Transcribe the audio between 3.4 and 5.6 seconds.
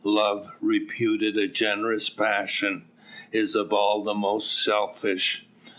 of all the most selfish.